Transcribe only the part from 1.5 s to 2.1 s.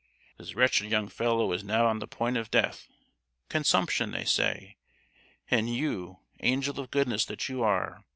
is now on the